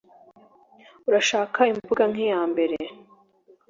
Urashaka 1.07 1.59
imbuga 1.71 2.03
nk'iyambere 2.11 2.77